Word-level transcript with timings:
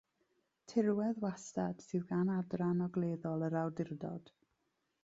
Tirwedd 0.71 1.19
wastad 1.25 1.85
sydd 1.89 2.09
gan 2.13 2.33
adran 2.39 2.83
ogleddol 2.87 3.47
yr 3.51 3.61
awdurdod. 3.63 4.35